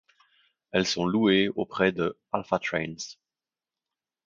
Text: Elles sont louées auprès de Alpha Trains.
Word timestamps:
Elles 0.71 0.87
sont 0.87 1.05
louées 1.05 1.49
auprès 1.49 1.91
de 1.91 2.17
Alpha 2.31 2.57
Trains. 2.57 3.17